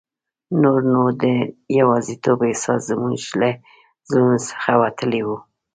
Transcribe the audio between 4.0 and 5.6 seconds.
زړونو څخه وتلی وو.